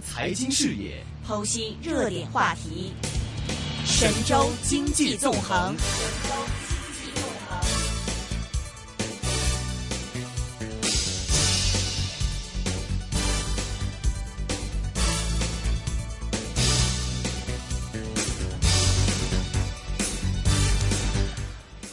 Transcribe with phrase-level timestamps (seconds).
[0.00, 2.92] 财经视野，剖析热点话题，
[3.84, 5.74] 神州经济纵横。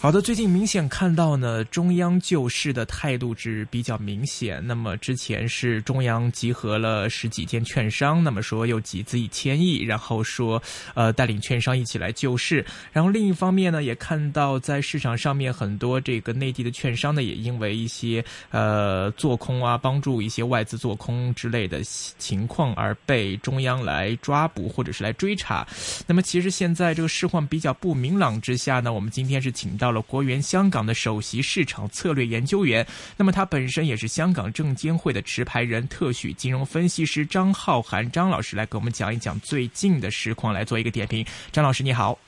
[0.05, 4.61] 好的，最近明显看到呢，中央救市的态度是比较明显。
[4.63, 10.61] 那么之前是中央集合了十几间券商，那么说又集资一千亿，然后说
[10.93, 12.63] 呃带领券商一起来救市。
[12.93, 25.67] 然后另一方面呢，也看到在市场上面很多这个内地的券商呢，也因为一些呃做空啊，帮助一些外资做空之类的情况而被中央来抓捕或者是来追查。
[26.05, 32.85] 那么其实现在这个市况比较不明朗之下呢，我们今天是请到了国元香港的首席市场策略研究员，
[33.17, 41.25] 那么他本身也是香港证监会的持牌人，特许金融分析师张浩涵张老师来给我们讲一讲最近的实况，来做一个点评。
[41.51, 42.19] 张老师你好，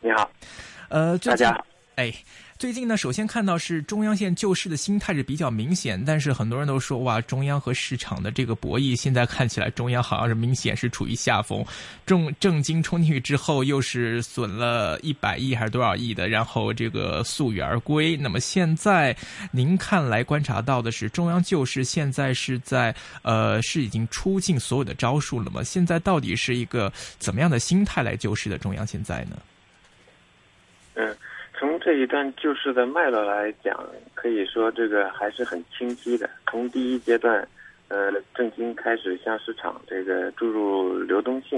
[0.00, 0.30] 你好，
[0.88, 2.14] 呃，大家好，哎。
[2.62, 11.66] 最近呢，首先看到是中央线救市的心态是比较明显，但是很多人都说哇，中央和市场的这个博弈，现在看起来中央好像是明显是处于下风，
[12.06, 18.16] 重正金冲进去之后又是损了一百亿还是多少亿的，然后这个溯源而归。
[18.16, 19.16] 那么现在
[19.50, 25.64] 您看来观察到的是中央救市现在是在呃是已经出尽所有的招数了吗？
[25.64, 29.36] 现在到底是一个怎么样的心态来救市的中央现在呢？
[30.94, 31.16] 嗯。
[31.62, 36.28] 从这一段救市的脉络来讲，可以说这个还是很清晰的。
[36.50, 37.46] 从第一阶段，
[37.86, 41.56] 呃，证金开始向市场这个注入流动性，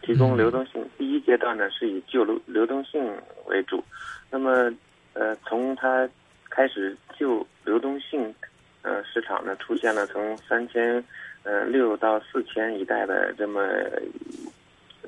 [0.00, 0.82] 提供流动性。
[0.96, 3.84] 第一阶段呢是以救流流动性为主。
[4.30, 4.72] 那么，
[5.12, 6.08] 呃，从它
[6.48, 8.34] 开始救流动性，
[8.80, 11.04] 呃，市场呢出现了从三千
[11.42, 13.68] 呃六到四千一带的这么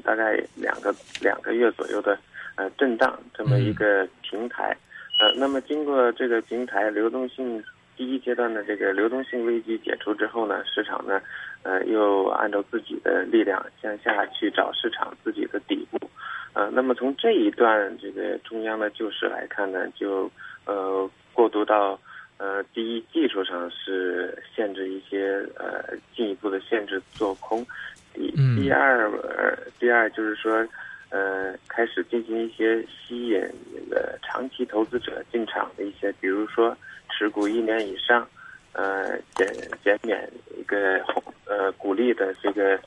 [0.05, 2.19] 大概两个两个月左右的。
[2.55, 4.77] 呃，震荡这么一个平台，
[5.19, 7.65] 呃，那么经过这个平台流动性
[7.97, 11.19] 第一阶段的这个流动性危机解除之后呢，市场呢，
[11.63, 15.99] 呃，又按照自己的力量向下去找市场自己的底部，
[16.53, 20.31] 呃，那么从这一段这个中央的救市来看呢，就
[20.67, 21.99] 呃过渡到
[22.37, 27.65] 呃第一技术上是限制一些呃进一步的限制做空，
[28.13, 30.67] 第第二呃第二就是说。
[31.13, 33.39] 呃，开始进行一些吸引
[33.71, 36.75] 那个长期投资者进场的一些，比如说
[37.11, 38.27] 持股一年以上，
[38.73, 39.47] 呃，减
[39.85, 41.05] 减免一个
[41.45, 42.81] 呃鼓励的这个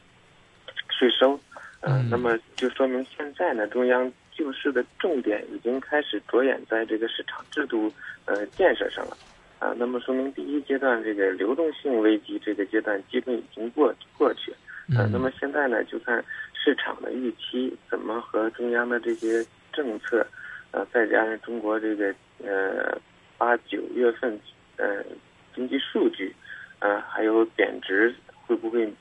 [0.89, 1.39] 税收，
[1.81, 7.93] 呃，那么就说明现在呢，中央救市的重点已经开始着眼在这个市场制度
[8.25, 9.15] 呃建设上了，
[9.59, 14.51] 啊，那么说明第一阶段这个流动性危机这个阶段基本已经过过去，
[14.97, 16.25] 呃，那么现在呢，就看。
[16.65, 20.25] 市场的预期怎么和中央的这些政策，
[20.71, 22.11] 呃，再加上中国这个
[22.43, 22.99] 呃
[23.37, 24.39] 八九月份
[24.77, 25.03] 呃
[25.53, 26.35] 经济数据，
[26.79, 28.15] 呃，还有贬值
[28.47, 28.91] 会不会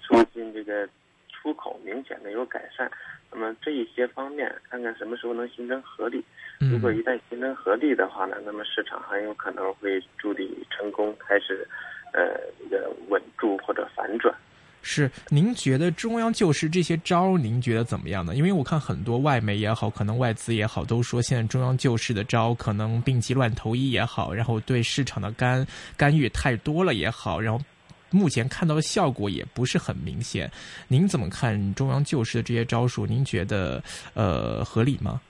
[0.00, 0.88] 促进这个
[1.28, 2.90] 出口明显的有改善？
[3.30, 6.24] 那么这一些方面，看看什么时候能形成合力。
[6.60, 11.68] 如果一旦形成合力的话呢，那么市场很有可能会助力成功，开始
[12.14, 14.34] 呃一个稳住或者反转。
[14.82, 18.34] 是，您觉得中央救市这些招，您觉得怎么样呢？
[18.34, 25.66] 因为我看很多外媒也好，可能外资也好，都说现在中央救市的招可能病急乱投医也好，然后对市场的干
[25.98, 27.62] 干预太多了也好，然后
[28.10, 30.50] 目前看到的效果也不是很明显。
[30.88, 33.04] 您怎么看中央救市的这些招数？
[33.04, 33.82] 您觉得
[34.14, 35.20] 呃合理吗？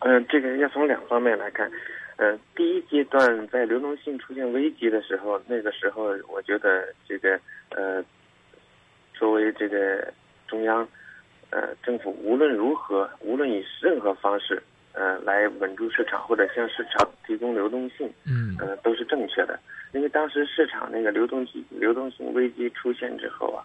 [0.00, 1.70] 嗯，这个要从两方面来看。
[2.16, 8.04] 嗯，第一阶段在流动性出现危机的时候，那个时候我觉得这个呃。
[9.18, 10.12] 作为这个
[10.46, 10.86] 中央，
[11.50, 14.62] 呃，政府无论如何，无论以任何方式，
[14.92, 19.58] 呃，来稳住市场或者向市场提供流动性，嗯，呃，都是正确的。
[19.92, 23.64] 因为当时市场那个流动性流动性危机出现之后啊，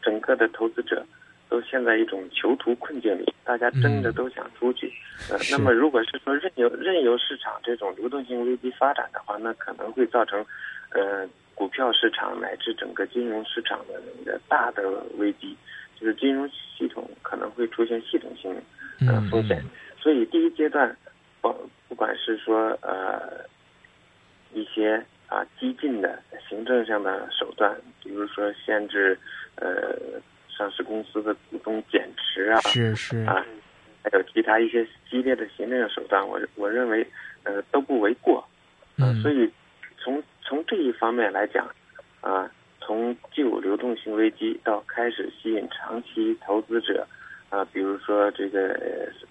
[0.00, 1.04] 整个的投资者
[1.48, 4.92] 都陷在一种囚徒困境里，大家争着都想出去。
[5.28, 10.44] 呃，那么如果是说任由任由市场这种流动性危机发展的话，那可能会造成，
[10.90, 11.28] 呃。
[11.54, 14.88] 股票市场乃至整个金融市场的那个大的
[15.18, 15.56] 危机，
[15.98, 18.54] 就是金融系统可能会出现系统性
[19.06, 19.62] 呃风险。
[20.00, 20.96] 所以第一阶段，
[21.40, 21.54] 不
[21.88, 23.44] 不管是说呃
[24.52, 29.18] 一些啊激进的行政上的手段，比如说限制
[29.54, 29.96] 呃
[30.48, 33.44] 上市公司的股东减持啊，是是啊，
[34.02, 37.06] 还有其他一些激烈的行政手段，我我认为
[37.44, 38.44] 呃都不为过。
[38.98, 39.50] 嗯，所以
[39.98, 41.68] 从从这一方面来讲，
[42.20, 42.50] 啊，
[42.80, 47.06] 从旧流动性危机到开始吸引长期投资者，
[47.48, 48.68] 啊，比如说这个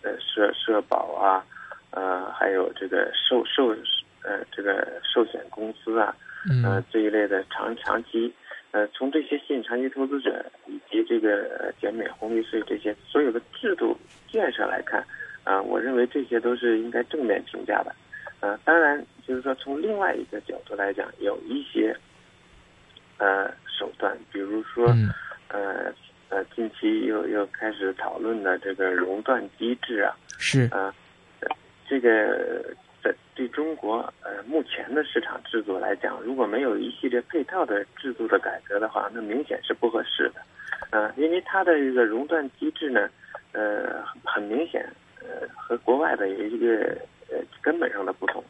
[0.02, 1.46] 呃社社保啊，
[1.92, 3.76] 呃，还有这个寿寿
[4.24, 6.16] 呃这个寿险公司啊，
[6.64, 8.34] 呃这一类的长长期，
[8.72, 13.98] 呃从这些吸引长期投资者以及这个减免红利税这些所有的制度
[14.28, 15.06] 建设来看，
[15.44, 17.94] 啊，我认为这些都是应该正面评价的，
[18.40, 21.96] 呃，当然就是说从另外一个角度来讲，有一些。
[23.18, 24.88] 呃，手段，比如说，
[25.50, 25.94] 呃
[26.30, 30.92] 呃，近期又又开始讨论的这个熔断机制啊，是啊，
[31.88, 40.42] 这个在对中国呃目前的市场制度来讲，如果没有一系列配套的制度的改革的话，那明显是不合适的，
[40.90, 43.08] 呃，因为它的一个熔断机制呢，
[43.52, 44.84] 呃，很明显，
[45.20, 46.98] 呃，和国外的有一个
[47.30, 48.44] 呃根本上的不同。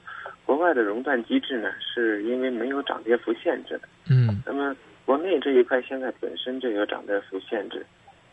[0.46, 3.88] 国外的熔断机制呢，是因为没有涨跌幅限制的。
[4.10, 7.86] 嗯，那么国内这一块现在本身就有涨跌幅限制，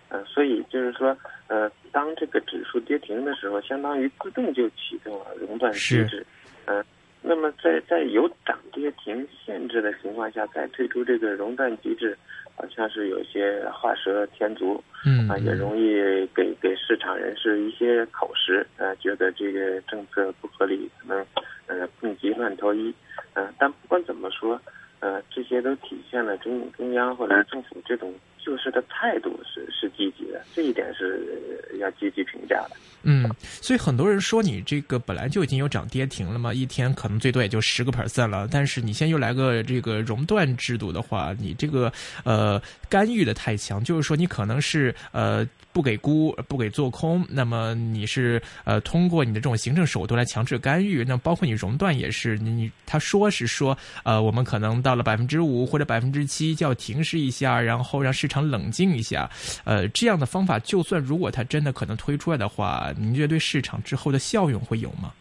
[0.08, 1.16] 呃，所以就是说，
[1.48, 6.24] 呃，当这个指数跌停的时候，相当于自动就启动了熔断机制。
[6.66, 6.84] 嗯，
[7.22, 12.37] 那么在在有涨跌停限制的情况下再推出这个熔断机制，好
[12.70, 14.82] 像是有些画蛇添足。
[15.06, 21.24] 嗯，啊，也容易给给市场人士一些口实，呃，觉得这个政策不合理，可能。
[21.70, 22.94] 呃，病急乱投医，
[23.34, 24.58] 嗯，但不管怎么说，
[25.00, 28.10] 呃，这些都体现了中中央或者政府这种
[28.48, 32.76] 就是的态度是是积极的，这一点是要积极评价的。
[33.02, 41.92] 嗯，所以很多人说你这个本来就已经有涨跌停了嘛，一天可能最多也就十个 percent 了，但是你现在又来个这个熔断制度的话，你这个
[42.24, 45.46] 呃干预的太强，就是说你可能是呃。
[45.78, 59.30] 不给估，不给做空，那么你是呃通过你的这种行政手段来强制干预，那包括你熔断也是，你他说是说呃我们可能到了百分之五或者百分之七就要停市一下，然后让市场冷静一下，
[59.64, 65.14] 呃这样的方法就算如果它真的可能推出来的话，您觉得对市场之后的效用会有吗？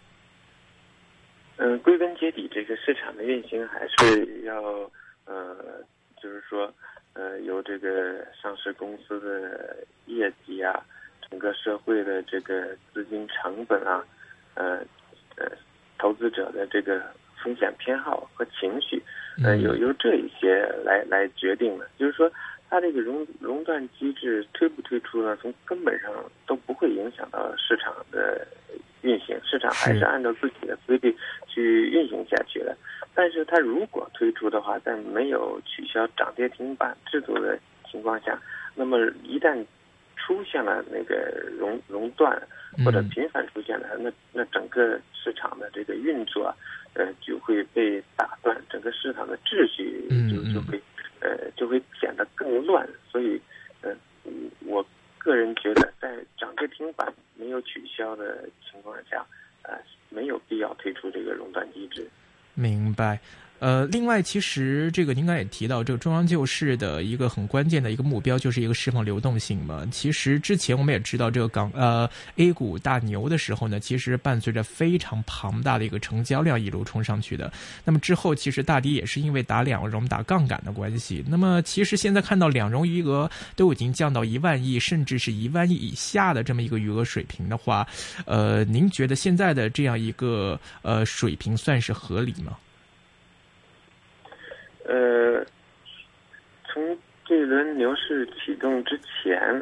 [1.58, 4.60] 嗯，归根结底，这个市场的运行还是要
[5.26, 5.56] 呃
[6.20, 6.74] 就是说。
[7.18, 9.76] 呃，由这个上市公司的
[10.06, 10.86] 业绩啊，
[11.28, 14.06] 整个社会的这个资金成本啊，
[14.54, 14.78] 呃
[15.36, 15.50] 呃，
[15.98, 17.02] 投资者的这个
[17.44, 19.02] 风险偏好和情绪，
[19.44, 21.90] 呃，由由这一些来来决定的。
[21.98, 22.32] 就是说，
[22.70, 25.36] 它这个熔熔断机制推不推出呢？
[25.42, 26.14] 从根本上
[26.46, 28.48] 都不会影响到市场的
[29.02, 31.16] 运行，市场还是按照自己的规律
[31.58, 32.78] 去运行下去了。
[33.16, 37.58] 但是它如果推出的话，在没有取消涨跌停板制度的
[37.90, 38.40] 情况下，
[38.76, 39.66] 那么一旦
[40.16, 42.40] 出现了那个熔熔断
[42.86, 46.54] 或者频繁出现了，那那整个市场的这个运作，
[46.94, 50.80] 呃，就会被打断，整个市场的秩序就就会
[51.20, 52.88] 呃就会显得更乱。
[53.12, 53.42] 所以，
[53.82, 53.92] 呃，
[54.64, 54.86] 我
[55.18, 59.26] 个人觉得，在涨跌停板没有取消的情况下，
[59.64, 59.76] 呃，
[60.10, 62.08] 没有必要推出这个熔断机制。
[62.54, 63.20] 明白，
[63.60, 69.84] 呃，另外，其实这个您刚才也提到，这个中央救市的一个很关键的一个目标，就是一个释放流动性嘛。
[69.92, 77.52] 其实之前我们也知道，这个港呃 A 股大牛的时候呢，其实伴随着非常庞大的一个成交量一路冲上去的。
[77.84, 81.26] 那么之后，其实大跌也是因为打两融、打杠杆的关系。
[81.28, 87.88] 那么其实现在看到两融余额都已经降到一万亿，甚至是一万亿以下的这么一个余额水平的话，
[88.26, 92.56] 呃，您觉得现在的这样一个呃水平算是合理吗？
[94.88, 95.46] 呃，
[96.64, 99.62] 从这一轮牛市启动之前，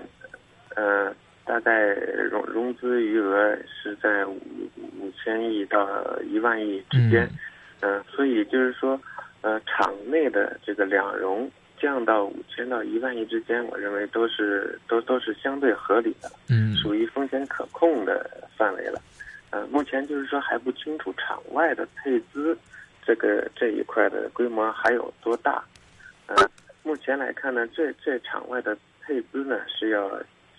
[0.76, 1.12] 呃，
[1.44, 1.94] 大概
[2.30, 4.40] 融融资余额是在五
[5.00, 5.90] 五千亿到
[6.22, 7.28] 一万亿之间，
[7.82, 9.02] 嗯，所以就是说，
[9.42, 19.02] 呃，场内的这个两融降到五千到一万亿之间，我认为都是都都是相对合理的，嗯，属于风险可控的范围了，
[19.50, 22.56] 呃，目前就是说还不清楚场外的配资。
[23.06, 25.64] 这个这一块的规模还有多大？
[26.28, 26.36] 呃，
[26.82, 30.10] 目前来看呢，这这场外的配资呢是要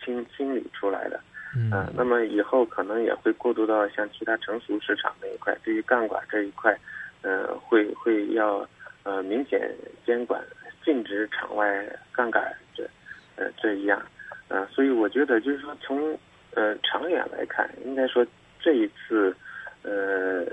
[0.01, 1.21] 清清理出来的，
[1.57, 6.79] 嗯，那么以后可能也会过渡到像其他成熟市场那一块，对于杠杆这一块，
[7.23, 8.65] 呃，会会要
[9.03, 9.75] 呃明显
[10.07, 10.41] 监管，
[10.85, 12.89] 禁止场外杠杆这
[13.35, 14.01] 呃这一样，
[14.47, 16.17] 呃，所以我觉得就是说从
[16.55, 18.25] 呃长远来看，应该说
[18.61, 19.35] 这一次
[19.83, 20.47] 呃。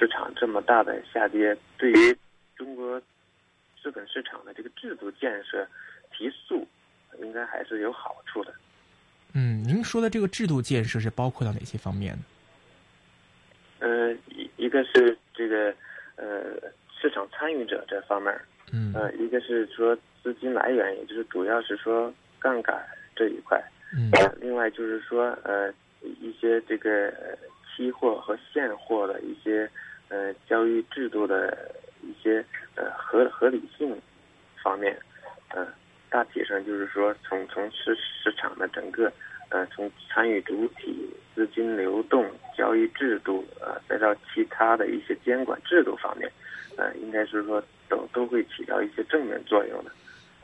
[0.00, 2.16] 市场这么大的下跌，对于
[2.56, 2.98] 中国
[3.82, 5.68] 资本市场的这个制度建设
[6.10, 6.66] 提速，
[7.20, 8.54] 应该还是有好处的。
[9.34, 12.22] 嗯，您说的这个制度建设是包括到哪些方面呢？
[13.80, 15.66] 呃，一一个是这个
[16.16, 16.56] 呃
[16.98, 18.34] 市场参与者这方面，
[18.72, 22.82] 嗯呃，一个是说资金来源，也就是主要是说杠杆
[23.14, 23.62] 这一块，
[23.94, 25.70] 嗯呃，另外就是说呃
[26.02, 27.36] 一些这个呃
[27.76, 29.70] 期货和现货的一些
[30.10, 33.96] 呃交易制度的一些呃合合理性
[34.62, 34.94] 方面，
[35.48, 35.66] 呃，
[36.10, 39.10] 大体上就是说从从市市场的整个
[39.48, 46.30] 呃从参与主体、资金流动、交易制度呃再到其他的一些监管制度方面，
[46.76, 49.90] 呃，应该是说都都会起到一些正面作用的。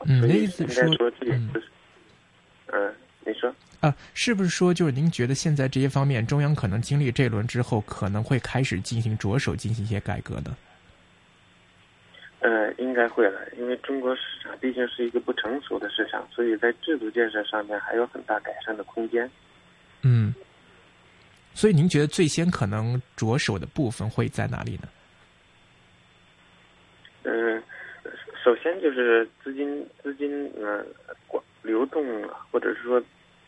[0.05, 1.67] 嗯，所以应该说说这也就是，
[2.67, 2.93] 嗯，
[3.27, 3.53] 你说。
[3.81, 10.51] 啊，是不是说就是您觉得现在这些方面，中央可能经历这轮之后，可能会开始进行着手进行一些改革的？
[12.39, 19.29] 呃，应该会了，因为中国市场毕竟是一个不成熟的市场，所以在制度建设上面还有很大改善的空间。
[20.03, 20.33] 嗯，
[21.53, 24.87] 所以您觉得最先可能着手的部分会在哪里呢？
[27.23, 27.61] 嗯、
[28.43, 30.85] 首先就是资金资金呃
[31.27, 33.03] 广流动啊，或者是说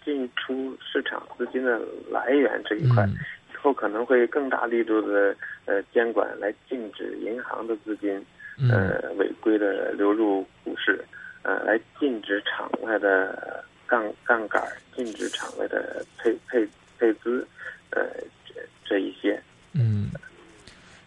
[0.09, 3.13] 进出市场资金的来源这一块，嗯。
[3.53, 5.35] 以后可能会更大力度的
[5.65, 8.25] 呃监管来禁止银行的资金
[8.57, 8.71] 嗯。
[8.71, 10.99] 呃违规的流入股市，
[11.43, 14.63] 呃来禁止场外的杠杠杆，
[14.95, 17.47] 禁止场外的配配配资，
[17.91, 18.01] 呃
[18.47, 19.39] 这这一些。
[19.73, 20.09] 嗯，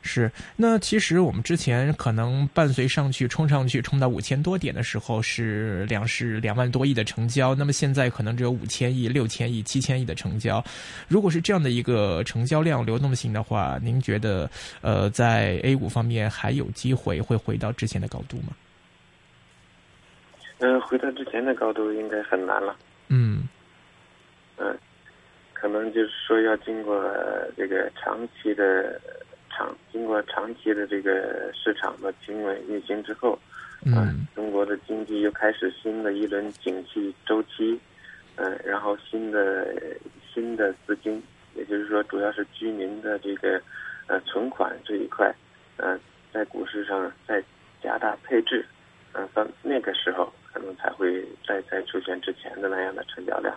[0.02, 0.30] 是。
[0.56, 7.54] 那其实我们之前可能伴随上去冲上去冲到五千多点的时候，是两市两万多亿的成交。
[7.54, 10.62] 那么现在可能只有五千亿、六千亿、七千亿的成交。
[11.08, 18.48] 如果是这样的一个成交量、流动性的话，您觉得呃，在 A 股方面还有机会会回到之前的高度吗？
[20.58, 22.76] 嗯、回到之前的高度应该很难了。
[23.08, 23.48] 嗯
[24.58, 24.78] 嗯，
[25.52, 29.00] 可能就是说要经过呃这个长期的
[29.62, 33.38] 长，经过长期的这个市场的平稳运行之后，
[33.86, 37.78] 嗯中国的经济又开始新的一轮景气周期，
[38.36, 39.72] 嗯、然后新的
[40.34, 41.22] 新的资金，
[41.54, 43.60] 也就是说主要是居民的这个
[44.08, 45.32] 呃存款这一块，
[45.76, 45.98] 呃，
[46.32, 47.42] 在股市上再
[47.80, 48.66] 加大配置，
[49.12, 53.54] 嗯、到那个时候可能才会再再出现之前的那样的成交量。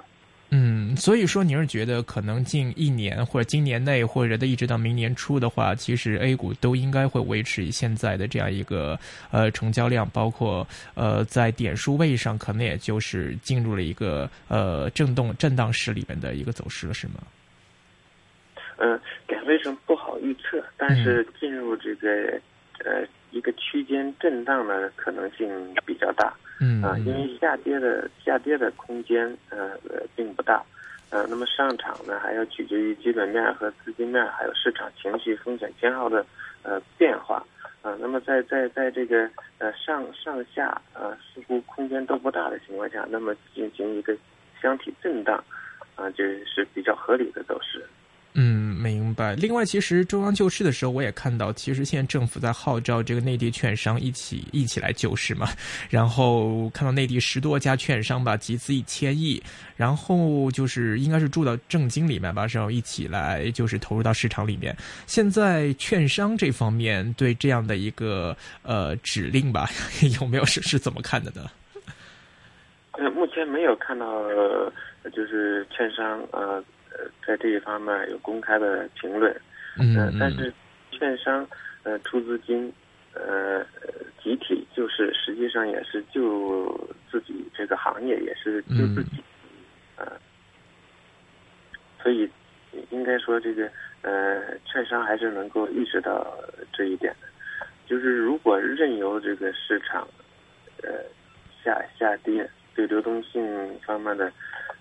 [0.51, 8.99] 嗯，所以说您是觉得可能近一年或者今年内或者的一直到明年初的话，其实 A 股都应该会维持以现在的这样一个
[9.31, 17.15] 呃成交量，包括呃在点数位上可能也就是进入了一个呃震动震荡市里面的一个走势了，是吗？
[18.77, 22.39] 嗯，点位上不好预测，但是进入这个
[22.83, 25.47] 呃一个区间震荡的可能性
[25.85, 26.33] 比较大。
[26.59, 26.81] 嗯。
[26.81, 30.61] 啊，因为下跌的下跌的空间呃呃并不大，
[31.15, 36.25] 呃，那么上场呢还要取决于基本面和资金面，还有市场情绪、风险偏好的
[36.62, 37.41] 呃变化
[37.81, 37.95] 啊。
[38.01, 44.13] 那么在在在这个呃上上下呃似乎空间都不大的情况下，那么进行一个
[44.62, 45.41] 箱体震荡
[45.95, 47.81] 啊，就是比较合理的走势。
[48.34, 49.33] 嗯，明白。
[49.35, 55.49] 另外，其实中央救市的时候，我也看到，其实现在政府在号召这个内地券商一起一起来救市嘛。
[55.89, 59.41] 然后看到内地十多家券商吧，集资一千亿，
[59.75, 64.75] 然后就是应该是住到正经里面吧，然后一起来就是投入到市场里面。
[65.07, 69.67] 现在券商这方面对这样的一个呃指令吧，
[70.21, 71.49] 有没有是是怎么看的呢？
[72.91, 74.05] 呃，目前没有看到，
[75.11, 76.63] 就是券商呃
[77.25, 79.35] 在这一方面有公开的评论，
[79.79, 80.53] 嗯呃，但是
[80.91, 81.47] 券商
[81.83, 82.71] 呃出资金，
[83.13, 83.93] 呃呃
[84.24, 89.24] 集体就是实际上也是救自己这个行业，也是救自己，
[89.97, 90.05] 呃，
[92.01, 92.29] 所以
[92.89, 93.69] 应该说这个
[94.01, 96.38] 呃券商还是能够意识到
[96.74, 97.27] 这一点的，
[97.88, 100.07] 就是如果任由这个市场
[100.83, 100.89] 呃
[101.63, 104.31] 下下跌，对流动性方面的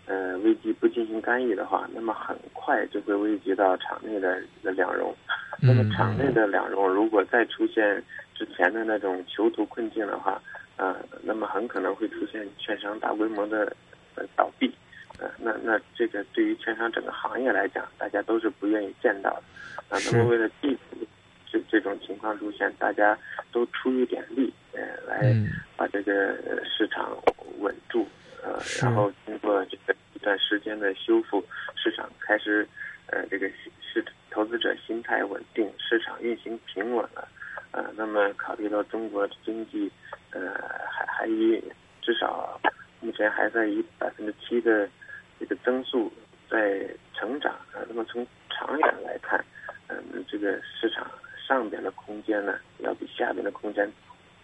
[0.06, 5.14] 呃危机不进行干预的话，那么很快就会危及到场内的的两融。
[5.60, 8.02] 那么场内的两融如果再出现
[8.34, 10.40] 之前的那种囚徒困境的话，
[10.76, 13.74] 呃，那么很可能会出现券商大规模的
[14.16, 14.72] 呃倒闭。
[15.18, 19.42] 呃，那那这个对于券商整个行业来讲，大家都是不愿意见到的。
[19.88, 21.06] 啊、那么为了避免
[21.46, 23.16] 这这种情况出现，大家
[23.52, 26.12] 都出一点力，呃，来嗯把这个
[26.44, 27.16] 呃市场
[27.60, 28.06] 稳住，
[28.44, 31.42] 呃，然后经过这个一段时间的修复，
[31.76, 32.68] 市场开始
[33.06, 33.48] 呃这个
[33.80, 37.26] 市投资者心态稳定，市场运行平稳了，
[37.70, 39.90] 呃，那么考虑到中国经济
[40.30, 40.40] 呃
[40.90, 41.62] 还还以
[42.02, 42.60] 至少
[43.00, 44.86] 目前还在以百分之七的
[45.40, 46.12] 这个增速
[46.50, 49.42] 在成长啊、呃，那么从长远来看，
[49.86, 51.10] 嗯、这个市场
[51.48, 53.90] 上边的空间呢，要比下边的空间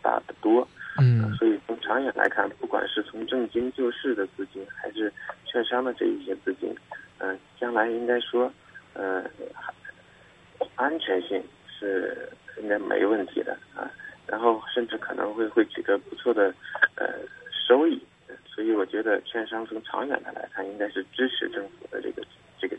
[0.01, 0.67] 大得多。
[0.99, 5.13] 嗯，所以从长远来看，不管是从正金救市的资金，还是
[5.47, 6.75] 券商的这一些资金，
[7.19, 8.53] 嗯、将来应该说，
[8.95, 9.25] 呃，
[10.75, 12.29] 安全性是
[12.61, 13.91] 应该没问题的啊。
[14.27, 16.55] 然后甚至可能会会取得不错的
[16.97, 17.07] 呃
[17.67, 18.01] 收益。
[18.47, 22.23] 所以我觉得券商从长远的来看，应该是支持政府的这个
[22.59, 22.77] 这个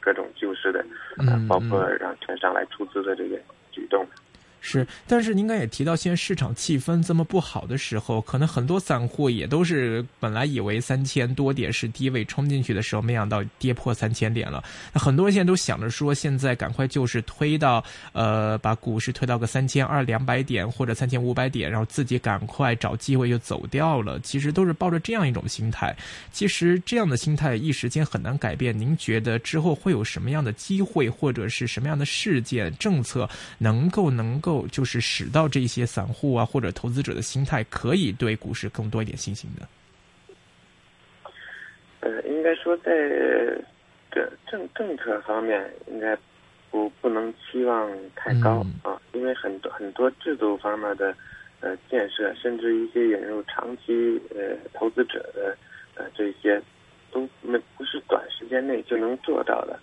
[0.00, 0.78] 各种救市的，
[1.18, 3.36] 呃嗯，包括嗯让券商来出资的这个
[3.72, 4.06] 举动。
[4.66, 14.64] 是，但是您刚也提到，现在市场气氛这么不好的时候，可能很多散户也都是本来以为三千多点是低位冲进去的时候，没想到跌破三千点了。
[14.90, 24.18] 那很多人现在都想着说，现在赶快就是推到呃，把股市推到个三千二两百点或者三千五百点，然后自己赶快找机会就走掉了。
[24.20, 25.94] 其实都是抱着这样一种心态。
[26.32, 28.76] 其实这样的心态一时间很难改变。
[28.76, 33.28] 您觉得之后会有什么样的机会，或者是什么样的事件、政策，
[33.58, 39.66] 能够能够就是使到这些散户啊或者投资者的心态可以对股市更多一点信心的？
[42.00, 42.92] 呃，应该说在
[44.10, 46.16] 这政政策方面，应该
[46.70, 51.14] 不不能期望太高、嗯啊，因为很多很多制度方面的
[51.60, 55.56] 呃建设，甚至一些引入长期呃投资者的
[55.94, 56.60] 呃这些，
[57.10, 59.78] 都没不是短时间内就能做到的。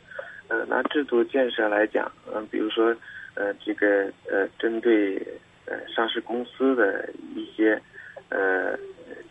[0.47, 2.93] 呃，拿制度建设来讲，嗯、比如说
[3.35, 5.17] 呃这个呃针对
[5.65, 7.81] 呃上市公司的一些
[8.29, 8.77] 呃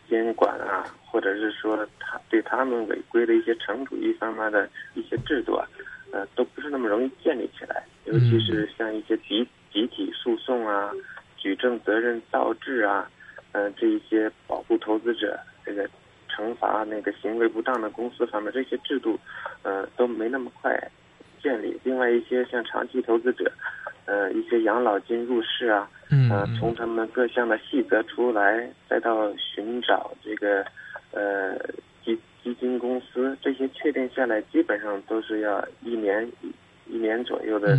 [0.08, 5.66] 监管啊，或者是说他对他们违规的一些惩处一方面的一些制度啊，
[6.12, 7.84] 呃，都不是那么容易建立起来。
[8.06, 10.90] 尤其是像一些集集体诉讼啊、
[11.36, 13.08] 举证责任倒置啊，
[13.52, 15.88] 呃，这一些保护投资者这个
[16.28, 19.16] 惩罚那个行为不当的公司方面，这些制度，
[19.62, 20.76] 呃，都没那么快
[21.40, 21.78] 建立。
[21.84, 23.52] 另外一些像长期投资者，
[24.10, 30.64] 呃，一些养老金入市啊，嗯呃，从他们各项的细则出来，再到寻找这个
[31.12, 31.56] 呃
[32.04, 36.52] 基基金公司，这些确定下来，基本上都是要一年一
[36.92, 37.78] 一年左右的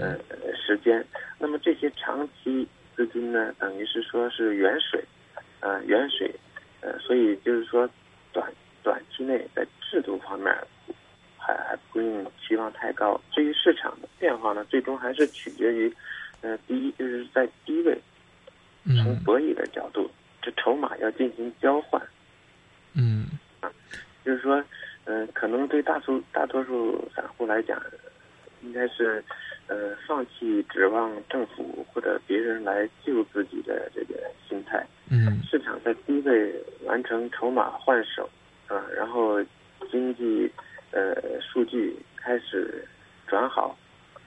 [0.00, 0.18] 呃
[0.56, 1.04] 时间。
[1.38, 5.00] 那么这些长期资金呢，等于是说是远水，
[5.60, 6.34] 呃远水，
[6.80, 7.88] 呃，所以就是说
[8.32, 10.52] 短短期内在制度方面
[11.48, 13.18] 还还不用期望太高。
[13.32, 15.90] 至于市场的变化呢，最终还是取决于，
[16.42, 17.98] 呃，第一就是在低位。
[18.84, 22.00] 从嗯博弈的角度，这筹码要进行交换，
[22.94, 23.26] 嗯
[23.60, 23.70] 啊
[24.24, 24.64] 就是说，
[25.04, 27.78] 嗯、可能对大数大多数散户来讲，
[28.62, 29.22] 应该是，
[29.66, 34.14] 呃，放弃指望政府或者别人来救自己的这个
[34.48, 34.86] 心态。
[35.10, 38.28] 嗯市场在低位完成筹码换手，
[38.68, 39.42] 啊、然后
[39.90, 40.64] 经济呃
[41.58, 42.86] 数据开始
[43.26, 43.76] 转好，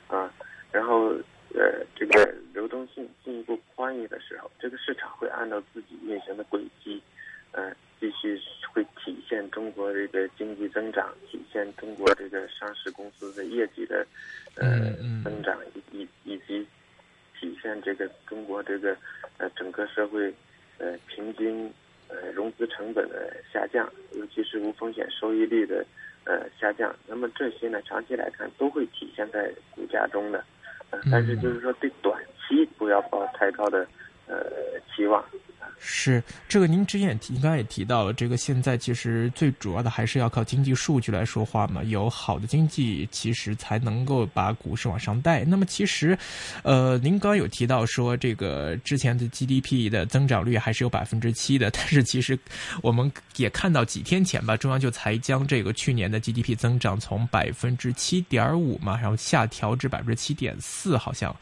[0.10, 0.30] 啊、
[0.70, 1.12] 然后
[1.56, 7.02] 呃这个流动性进一步宽裕的时候，这个市场会按照自己运行的轨迹，
[7.54, 8.38] 呃，继续
[8.74, 14.06] 会体现中国这个经济增长，体现中国这个上市公司的业绩的
[14.56, 15.24] 呃嗯嗯。
[15.24, 16.68] 增长，以以以及
[17.40, 18.94] 体现这个中国这个
[19.88, 20.34] 社会
[20.80, 21.72] 呃平均
[22.10, 25.86] 呃融资成本的下降，尤其是无风险收益率的
[26.26, 26.96] 呃下降。
[27.08, 30.44] 那么这些呢，长期来看都会体现在股价中的。
[30.92, 33.86] 呃，但是就是说对短期不要抱太高的
[34.28, 34.38] 呃
[34.96, 35.24] 期望。
[36.02, 41.84] 是这个，您之前也提，刚刚也提到了，这个现在其实最主要的还是要靠经济数据来说话嘛。
[41.84, 45.44] 有好的经济，其实才能够把股市往上带。
[45.44, 46.18] 那么其实，
[46.64, 52.38] 呃，您刚有提到说，这个之前的 GDP 的增长率还是有百分之七的， 但是其实
[52.82, 61.36] 我们也看到几天前吧，中央就才将这个去年的 GDP 增长从百分之七点五嘛，然后下调至百分之七点四，好像，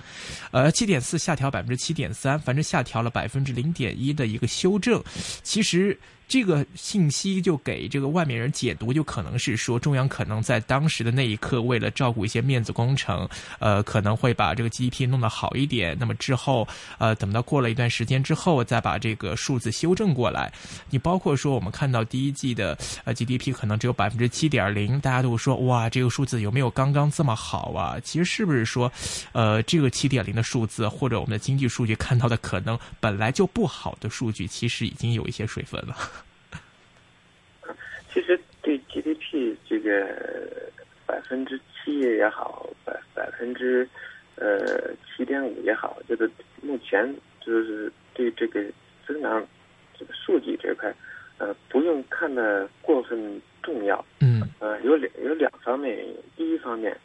[0.52, 5.02] 呃，七点四下调百分之七点三，反正下调了百分之零点一的一个修正。
[5.44, 5.98] 其实
[6.30, 15.98] 这个信息就给这个外面人解读，就可能是说中央可能在当时的那一刻，为了照顾一些面子工程，呃，可能会把这个 GDP 弄得好一点。
[16.00, 16.68] 那么之后，
[17.00, 20.54] 呃，等到过了一段时间之后，再把这个数字修正过来。
[20.92, 28.00] 你包括说我们看到第一季的呃 GDP 可能只有百分之七点零，大家都说哇，这个数字有没有刚刚这么好啊？
[28.04, 28.92] 其实是不是说，
[29.32, 35.98] 呃，这个七点零的数字或者我们的经济数据看到的可能本来就不好的数据，其实已经有一些水分了。
[38.12, 40.08] 其实对 GDP 这个
[41.06, 43.88] 百分之七也好，百百分之
[44.36, 46.30] 呃七点五也好，这个
[46.62, 48.64] 目前就是对这个
[49.08, 49.46] 增长
[49.98, 50.94] 这个数据这块，
[51.38, 54.04] 呃，不用看的过分重要。
[54.22, 56.16] 嗯呃，有两有两方面原因。
[56.36, 56.98] 第一方面，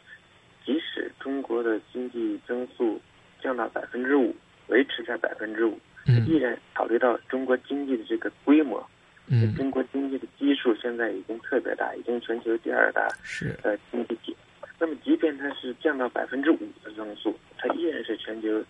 [0.65, 2.99] 即使中国的经济增速
[3.41, 4.35] 降到百分之五，
[4.67, 8.85] 维持在百分之五，嗯依然考虑到中国经济的这个规模，
[9.27, 14.35] 嗯中国经济的基数现在已经特别大，已经全球第二大是呃经济体。
[14.77, 18.63] 那么，即便它是降到百分之五的增速，它依然是全球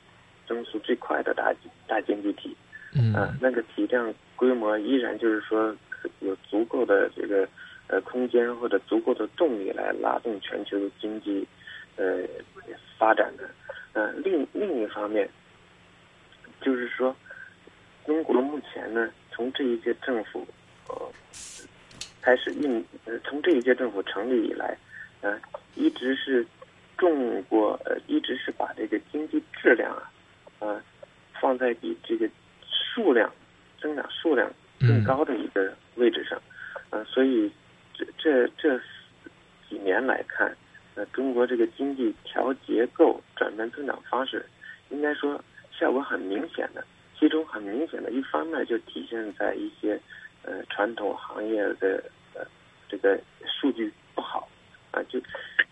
[0.47, 1.53] 增速最快的大
[1.87, 2.55] 大经济体。
[2.93, 5.75] 嗯啊，那个体量规模依然就是说
[6.19, 7.47] 有足够的这个
[7.87, 11.45] 呃空间或者足够的动力来拉动全球经济
[11.97, 12.23] 呃
[12.97, 13.49] 发展的。
[13.93, 15.27] 呃，另另一方面，
[16.61, 17.15] 就是说，
[18.05, 20.47] 中国目前呢，从这一届政府
[20.87, 21.11] 呃
[22.21, 24.77] 开始运，呃，从这一届政府成立以来，
[25.19, 25.37] 呃，
[25.75, 26.47] 一直是
[26.97, 30.09] 中国呃一直是把这个经济质量啊，
[30.59, 30.81] 呃，
[31.41, 32.29] 放在比这个
[32.63, 33.29] 数量
[33.81, 36.41] 增长数量更高的一个位置上，
[36.91, 37.51] 呃，所以
[37.93, 38.79] 这这这
[39.69, 40.55] 几年来看，
[40.95, 44.45] 呃，中国这个经济调结构转变增长方式，
[44.91, 45.43] 应该说
[45.77, 46.81] 效果很明显的。
[47.19, 49.99] 其中很明显的一方面就体现在一些
[50.43, 52.45] 呃传统行业的呃
[52.89, 54.47] 这个数据不好
[54.91, 55.19] 啊，就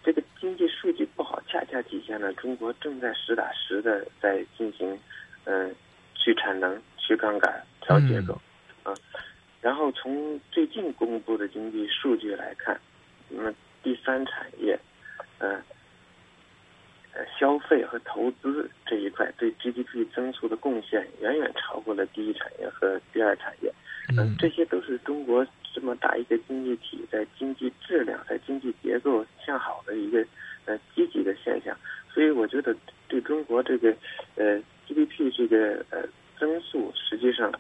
[0.04, 4.98] 这个经济数据不好，恰恰体现了中国正在实打实的在进行
[5.46, 5.76] 嗯、
[6.16, 8.34] 去产能、去杠杆、调结构
[8.84, 8.94] 啊。
[9.62, 12.80] 然后从最近公布的经济数据来看，
[13.30, 14.80] 那么第三产业，
[15.40, 15.62] 呃。
[17.16, 23.72] 呃，消费和投资这一块对 GDP 增速的贡献远远超过了第一产业和第二产业。
[24.18, 30.26] 嗯，这些都是中国这么大一个经济体在经济质量、在经济结构向好的一个
[30.66, 31.78] 呃积极的现象。
[32.14, 32.76] 所以我觉得
[33.08, 33.96] 对中国这个
[34.36, 36.04] 呃 GDP 这个呃
[36.40, 37.52] 增速，实际上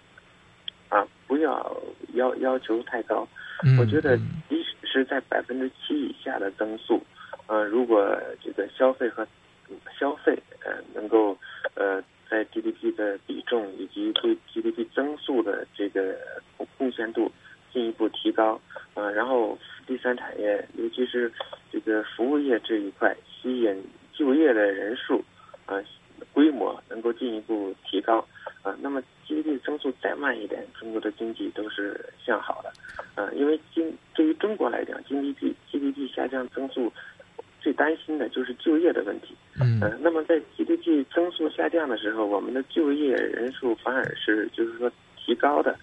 [0.89, 1.81] 啊不要
[2.13, 3.27] 要要求太高。
[3.63, 4.17] 嗯我觉得
[4.49, 7.01] 即使是在百分之七以下的增速，
[7.47, 9.25] 呃，如果这个消费和
[9.99, 11.37] 消费呃能够
[11.75, 16.15] 呃在 GDP 的比重以及对 GDP 增速的这个
[16.77, 17.31] 贡献度
[17.71, 18.59] 进一步提高，
[18.93, 21.31] 呃，然后第三产业尤其是
[21.71, 23.83] 这个服务业这一块吸引
[24.13, 25.23] 就业的人数
[25.65, 25.83] 啊、呃、
[26.31, 28.25] 规模能够进一步提高
[28.61, 32.71] 啊、那么 GDP 增速再慢一点，中国的经济都是向好的
[33.15, 36.91] 啊、因为经对于中国来讲，GDP GDP 下降增速。
[37.63, 39.33] 最担心的就是就业的问题。
[39.59, 45.75] 嗯，呃，那么在 GDP 增速下降的时候，我们的就业人数反而是就是说提高的。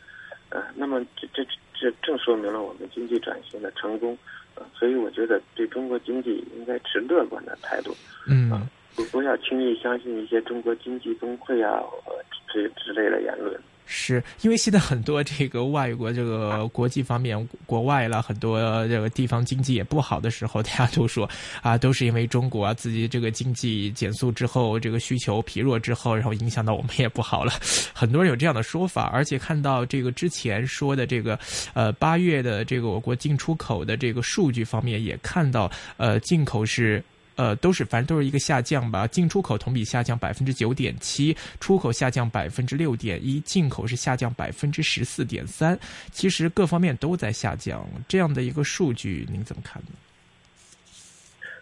[0.51, 4.17] 呃，那么这这这正说明了我们经济转型的成功。
[4.57, 7.97] 呃，所以我觉得对中国经济应该持乐观的态度。
[8.29, 8.61] 嗯，啊、
[8.95, 12.13] 不不要轻易相信一些中国经济崩溃啊呃
[12.53, 13.59] 之之类的言论。
[13.93, 21.29] 是因为现在很多这个外国这个国际方面国外了很多这个地方经济也不好的时候，大家都说
[21.61, 27.53] 啊，都是因为中国啊自己这个经济减速之后，这个需求疲弱之后，然后影响到我们也不好了。
[27.93, 31.37] 很多人有这样的说法，而且看到这个之前说的这个
[31.75, 37.03] 呃八月的这个我国进出口的这个数据方面，也看到呃进口是。
[37.41, 45.79] 呃，都是反正都是一个下降吧，进出口同比下降百分之九点七，出口下降百分之六点一，进口是下降百分之十四点三。
[46.13, 49.89] 其实各方面都在下降，这样的一个数据，您怎么看呢？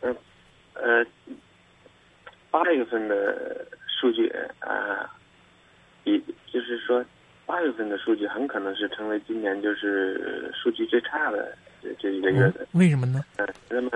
[0.01, 0.17] 嗯，
[0.75, 1.07] 呃，
[2.51, 4.27] 八月份的数据
[4.59, 5.09] 啊，
[6.03, 6.21] 比
[6.53, 7.05] 就是说
[7.47, 12.67] 八月份的数据很可能是成为今年就是数据最差的这这一个月的。
[12.73, 13.25] 嗯、为什么呢？
[13.37, 13.91] 嗯、呃，那么。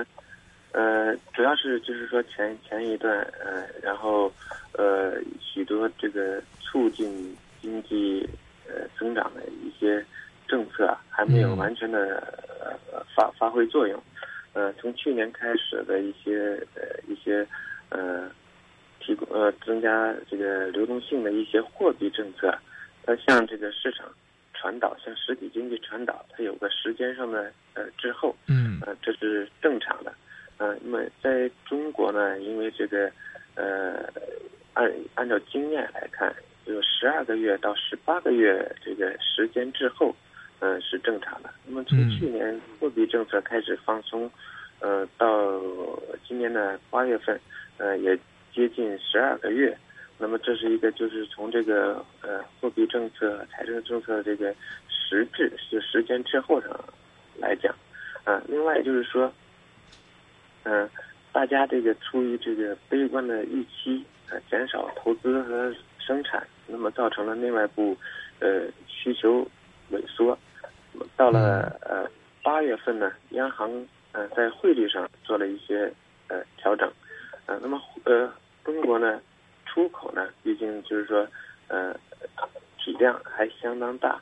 [0.72, 4.32] 呃，主要是就是说前前一段，呃，然后
[4.72, 8.26] 呃许多这个促进经济
[8.66, 10.04] 呃增长的一些
[10.48, 12.26] 政策啊，还没有完全的、
[12.90, 14.02] 呃、发发挥作用。
[14.54, 17.46] 呃，从去年开始的一些呃一些
[17.90, 18.30] 呃
[19.00, 22.54] 提供呃增加这个流动性的一些货币政策，
[23.04, 24.06] 它向这个市场
[24.54, 28.35] 传导，向实体经济传导，它有个时间上的呃滞后。
[28.46, 30.14] 嗯，呃，这是正常的。
[30.62, 33.11] 呃，那么在中国呢，因为这个，
[33.57, 34.09] 呃，
[34.75, 36.33] 按按照经验来看，
[36.66, 40.14] 有十二个月到十八个月这个时间滞后，
[40.61, 41.51] 呃，是正常的。
[41.66, 44.31] 那么从去年货币政策开始放松，
[44.79, 45.61] 呃，到
[46.29, 47.40] 今年的八月份，
[47.79, 48.16] 呃，也
[48.55, 49.77] 接近十二个月。
[50.16, 54.55] 那么这是一个就是从这个呃货币政策、财政政策这个
[54.88, 56.70] 实质就时间滞后上
[57.37, 57.75] 来讲，
[58.22, 59.33] 啊、呃，另外就是说。
[60.64, 60.88] 嗯，
[61.33, 67.96] 大家这个出于这个悲观的预期，呃，减少投资和生产，那么造成了内外部，
[68.40, 69.46] 呃，需求
[69.90, 70.38] 萎缩。
[71.16, 72.07] 到了呃
[72.42, 73.70] 八月份呢，央行
[74.12, 75.92] 呃在汇率上做了一些
[76.29, 76.90] 呃调整，
[77.46, 78.31] 呃，那么呃
[78.64, 79.20] 中国呢
[79.64, 81.27] 出口呢，毕竟就是说
[81.68, 81.94] 呃
[82.79, 84.20] 体量还相当大，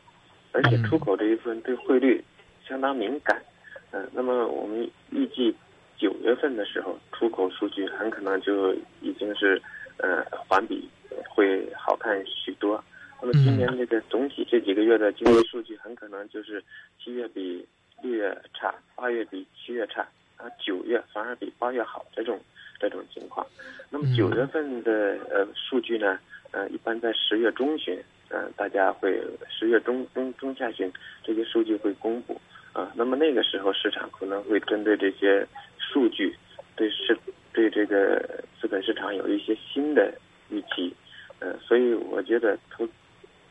[0.53, 2.23] 而且出口这一部分对汇率
[2.67, 3.43] 相当敏感。
[3.91, 5.53] 嗯，那么我们预计
[6.01, 9.61] 九月份的时候，出口数据很可能就已经是
[9.99, 10.89] 呃环比
[11.29, 12.83] 会好看许多。
[13.21, 16.65] 那么今年这个总体这几个月的经济数据很可能就是
[16.99, 17.67] 七月比
[18.03, 20.01] 六月差，八月比七月差，
[20.39, 22.41] 啊九月反而比八月好这种
[22.79, 23.47] 这种情况。
[23.91, 26.19] 那么九月份的呃数据呢，
[26.51, 30.91] 呃一般在十月中旬，呃大家会十月中中中下旬
[31.23, 32.41] 这些数据会公布。
[32.73, 35.45] 啊，那么那个时候市场可能会针对这些
[35.91, 36.37] 数据，
[36.77, 37.19] 对市
[37.53, 40.13] 对这个资本市场有一些新的
[40.49, 40.95] 预期，
[41.41, 42.89] 呃，所以我觉得投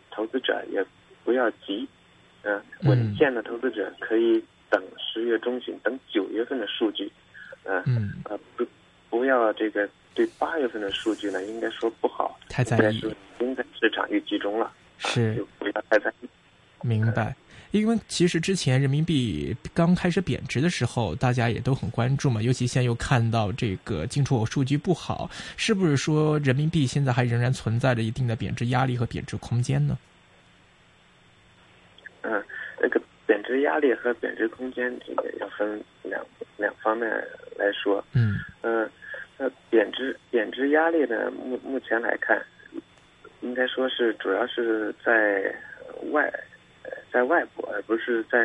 [0.10, 0.84] 投资者也
[1.24, 1.88] 不要急，
[2.44, 7.12] 嗯，稳健的投资者可以等十月中旬，等九月份的数据，
[7.64, 7.84] 呃，
[8.24, 8.66] 呃不
[9.10, 16.30] 不要这个对八月份的数据呢，应该说不好，太在意，已经在市场预期中了，是，就不要太在意，
[16.82, 17.36] 明白。
[17.72, 22.42] 因为其实之前人民币刚开始贬值的时候，大家也都很关注嘛。
[22.42, 29.98] 尤其现在又看到这个进出口数据不好，是不是说人民币现在还仍然存在着一定的贬值压力和贬值空间呢？
[32.24, 32.44] 嗯，
[32.82, 36.26] 那个贬值压力和贬值空间，这个要分两
[36.58, 37.08] 两方面
[37.56, 38.04] 来说。
[38.14, 38.90] 嗯嗯，
[39.38, 42.44] 那贬值贬值压力呢，目目前来看，
[43.42, 45.56] 应该说是主要是在
[46.12, 46.34] 外。
[47.12, 48.38] 在外部，而不是在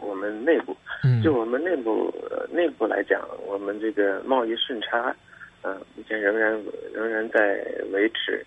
[0.00, 0.76] 我们内部。
[1.22, 2.12] 就我们内部
[2.50, 5.14] 内部来讲，我们这个贸易顺差，
[5.62, 6.60] 呃，目前仍然
[6.92, 8.44] 仍然在维持，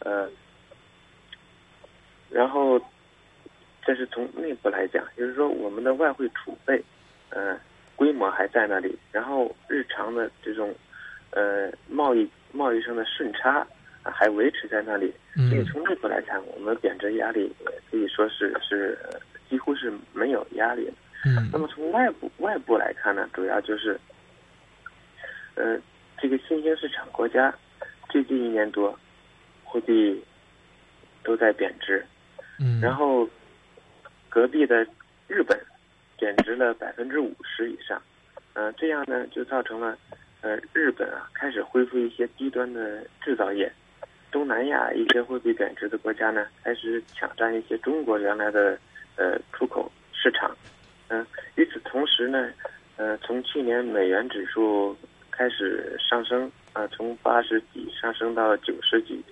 [0.00, 0.28] 呃，
[2.30, 2.80] 然后
[3.84, 6.82] 这是从内部来讲，就是说我们的外汇储备，
[7.30, 7.58] 呃，
[7.96, 10.74] 规模还在那里，然后日常的这种
[11.30, 13.66] 呃贸易贸易上的顺差。
[14.04, 15.12] 还维持在那里，
[15.48, 17.50] 所以从内部来看，我们贬值压力
[17.90, 18.98] 可以说是是
[19.48, 20.92] 几乎是没有压力。
[21.24, 23.98] 嗯，那么从外部外部来看呢，主要就是，
[25.54, 25.78] 呃，
[26.18, 27.54] 这个新兴市场国家
[28.10, 28.98] 最近一年多
[29.64, 30.22] 货币
[31.22, 32.04] 都在贬值，
[32.60, 33.26] 嗯，然后
[34.28, 34.86] 隔壁的
[35.26, 35.58] 日本
[36.18, 38.02] 贬值了百分之五十以上，
[38.52, 39.96] 呃，这样呢就造成了
[40.42, 43.72] 呃日本啊开始恢复一些低端的制造业。
[44.34, 48.76] 东南亚一些货币贬值的国家呢，开始抢占一些中国原来的
[49.14, 50.52] 呃出口市场。
[51.06, 52.50] 嗯，与此同时呢，
[52.96, 54.96] 呃，从去年美元指数
[55.30, 59.22] 开始上升，啊，从八十几上升到九十几，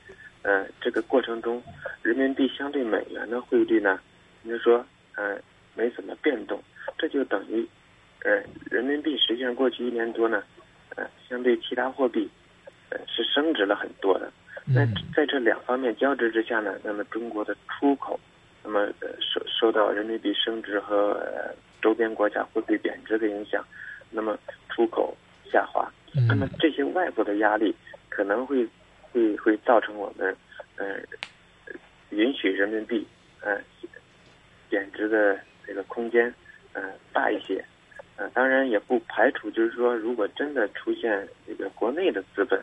[0.43, 1.61] 呃，这个过程中，
[2.03, 3.99] 人民币相对美元的汇率呢，
[4.47, 4.87] 就说
[5.17, 5.37] 呃
[5.75, 6.63] 没怎么变动，
[6.97, 7.67] 这就等于，
[8.23, 10.45] 呃，人民币实际上过去一年多呢，
[10.95, 12.31] 呃，相对其他货币，
[12.91, 14.33] 呃，是升值了很多的。
[14.65, 18.19] 那在这两方面交织之下呢，那么中国的出口，
[18.63, 21.21] 那么呃受受到人民币升值和
[21.83, 23.65] 周边国家货币贬值的影响，
[24.11, 25.17] 那么出口
[25.51, 25.91] 下滑，
[26.29, 27.75] 那么这些外部的压力
[28.09, 28.65] 可能会
[29.11, 30.35] 会会造成我们
[30.77, 30.95] 呃
[32.11, 33.05] 允许人民币
[33.41, 33.59] 呃
[34.71, 36.33] 贬值的这个空间
[36.73, 37.65] 呃大一些，
[38.15, 42.63] 呃当然也不排除就是说如果真的出现这个国内的资本。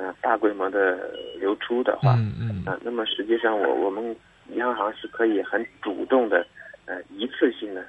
[0.00, 4.16] 呃，大规模的流出的话，嗯嗯，啊，那么实际上我我们
[4.54, 6.46] 央行是可以很主动的，
[6.86, 7.84] 呃，一次性的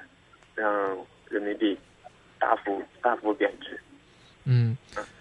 [0.53, 0.69] 让
[1.29, 1.77] 人民币
[2.37, 3.79] 大幅大幅贬值。
[4.43, 4.75] 嗯，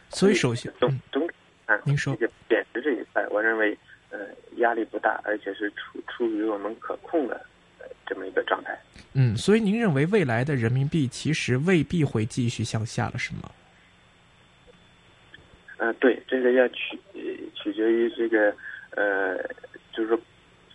[0.08, 1.24] 所以首先总总
[1.66, 3.78] 啊，您说这个贬值这一块，我认为
[4.10, 4.18] 呃
[4.56, 7.40] 压力不大，而且是处处于我们可控的
[8.04, 8.76] 这么一个状态。
[9.12, 13.48] 嗯，所以您认为未来的人民币其实未必会继续向下了，是吗？
[15.80, 16.98] 呃，对，这个要取
[17.54, 18.54] 取决于这个
[18.90, 19.38] 呃，
[19.94, 20.20] 就是说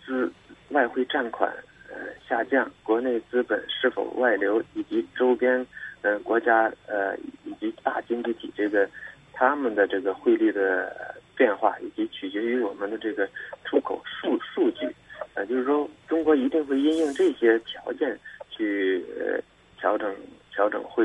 [0.04, 0.28] 资
[0.70, 1.48] 外汇占款
[1.88, 5.64] 呃下降，国内资本是否外流，以及周边
[6.02, 8.90] 呃国家呃以及大经济体这个
[9.32, 13.28] 他们的这个汇率的变化，以及取决于我们的这个
[13.64, 14.92] 出口数数据，
[15.34, 18.18] 呃，就是说中国一定会因应这些条件
[18.50, 19.40] 去呃。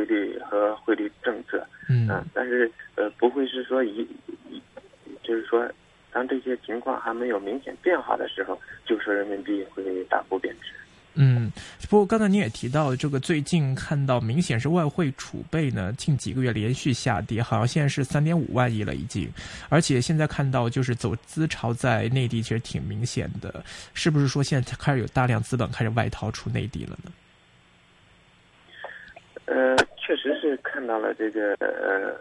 [0.02, 4.08] 汇率和汇率政策，嗯，但是呃，不会是说一，
[5.22, 5.70] 就是说，
[6.12, 10.74] 当这些情况还没有明显变化的时候，就说人民币会大幅贬值。
[11.14, 11.52] 嗯，
[11.88, 19.30] 不过刚才你也提到，这个最近看到明显是外汇储备呢，近几个月连续下跌，好像现在是三点五万亿了已经，
[19.70, 27.12] 而且现在看到就是走资潮在内地其实挺明显的，是不是说现在开始有大量资本开始外逃出内地了呢？
[29.46, 32.16] 呃，确实是看到了这个呃，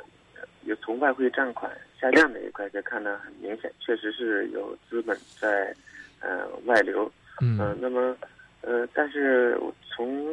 [0.63, 5.75] 有从外汇占款下降的一块，就看得很明显，确实是有资本在
[6.21, 7.11] 呃外流，
[7.43, 7.59] 嗯。
[7.59, 8.17] 呃，那么
[8.63, 9.59] 呃，但是
[9.91, 10.27] 从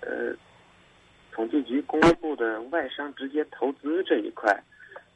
[0.00, 0.34] 呃
[1.32, 4.56] 统计局公布的外商直接投资这一块，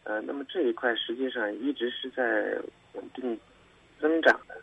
[0.05, 2.57] 呃，那么这一块实际上一直是在
[2.95, 3.39] 稳定
[4.01, 4.57] 增长的，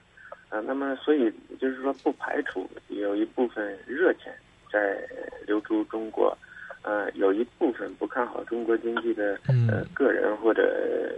[0.49, 4.33] 呃，那么所以就是说不排除有一部分热钱
[4.71, 5.01] 在
[5.47, 6.37] 流出中国，
[6.85, 9.87] 呃，有一部分不看好中国经济的呃嗯。
[9.91, 11.11] 个人或者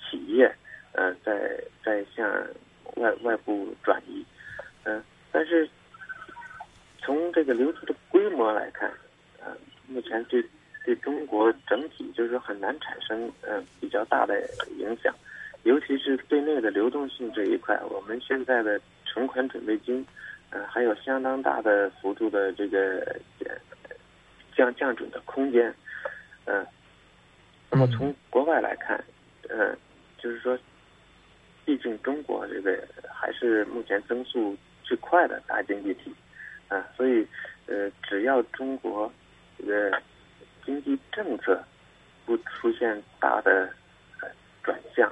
[0.00, 0.52] 企业，
[0.94, 2.28] 呃，在在向
[2.96, 4.26] 外外部转移，
[4.82, 5.68] 嗯、但是
[6.98, 8.92] 从这个流出的规模来看，
[9.38, 9.56] 呃，
[9.86, 10.44] 目前对
[10.84, 14.40] 对中国整体就是说很难产生呃比较大的
[14.76, 15.14] 影响，
[15.62, 20.04] 尤其是对内的流动性这一块，我们现在的存款准备金，
[20.50, 22.98] 呃，还有相当大的幅度的这个
[23.44, 23.54] 呃
[24.62, 25.74] 降降准的空间，
[26.44, 26.64] 嗯，
[27.68, 29.02] 那么从国外来看，
[29.48, 29.74] 呃，
[30.18, 30.56] 就是说，
[31.64, 36.14] 毕竟中国这个还是目前增速最快的大经济体，
[36.68, 37.26] 啊、所以
[37.66, 39.12] 呃，只要中国
[39.58, 40.00] 这个
[40.64, 41.60] 经济政策
[42.24, 43.68] 不出现大的
[44.20, 44.28] 呃
[44.62, 45.08] 转向，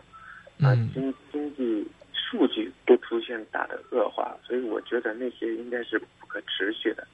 [0.61, 0.89] 啊、嗯。
[0.95, 7.05] 经经济数据不出现大的恶化，所以我觉得那些应该是不可持续的。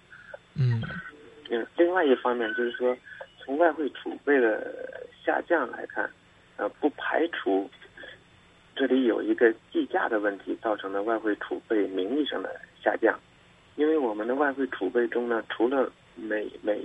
[0.54, 0.82] 嗯
[1.50, 2.96] 嗯，另外一方面就是说，
[3.38, 6.10] 从外汇储备的下降来看，
[6.56, 7.70] 呃，不排除
[8.74, 13.18] 这里有一个计价的问题造成的外汇储备名义上的下降，
[13.76, 16.82] 因为我们的外汇储备中呢，除了美美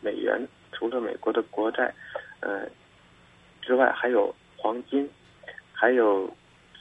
[0.00, 0.40] 美元，
[0.72, 1.92] 除了美国的国债，
[2.40, 2.66] 呃
[3.62, 5.08] 之外，还有黄金，
[5.72, 6.32] 还有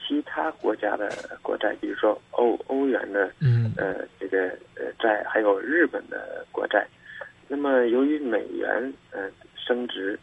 [0.07, 1.09] 其他国家的
[1.41, 6.85] 国债，比如说欧欧元的嗯呃，这个呃债，还有日本的国债。
[7.47, 10.19] 那么由于美元呃升值，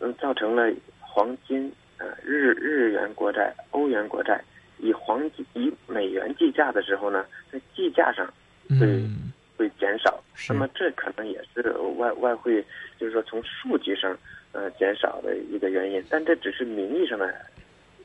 [0.00, 4.42] 嗯，造成了黄金呃日日元国债、欧元国债
[4.78, 8.28] 以黄金以美元计价的时候呢，在计价上
[8.68, 10.22] 嗯会减少。
[10.48, 11.62] 那么这可能也是
[11.96, 12.64] 外外汇，
[12.98, 14.16] 就是说从数据上
[14.50, 17.32] 呃减少的一个原因，但这只是名义上的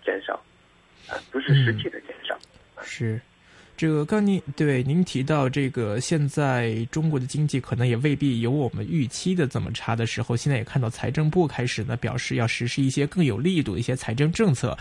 [0.06, 0.36] 减少，
[1.10, 2.38] 啊、不是实际的减少。
[2.84, 3.20] 是。
[3.78, 14.76] 这个刚您对您提到这个，现在中国的经济可能也未必有我们预期的这么差的时候，现在也看到财政部开始呢表示要实施一些更有力度的一些财政政策，